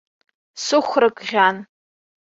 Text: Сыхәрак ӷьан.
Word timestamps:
Сыхәрак 0.63 1.17
ӷьан. 1.29 1.57